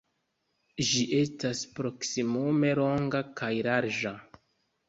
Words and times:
Ĝi 0.87 1.03
estas 1.17 1.61
proksimume 1.81 2.73
longa 2.81 3.23
kaj 3.43 3.51
larĝa. 3.71 4.17